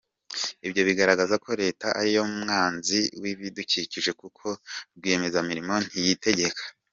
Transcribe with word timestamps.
ibyo 0.67 0.81
bigaragaza 0.89 1.35
ko 1.43 1.49
leta 1.61 1.87
ariyo 1.99 2.23
mwanzi 2.39 2.99
w 3.21 3.23
ibidukikije 3.33 4.11
kuko 4.21 4.45
rwiyemezamirimo 4.95 5.75
ntiyitegeka. 5.87 6.63